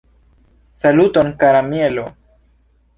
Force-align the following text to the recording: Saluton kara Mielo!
Saluton 0.81 1.29
kara 1.39 1.61
Mielo! 1.71 2.05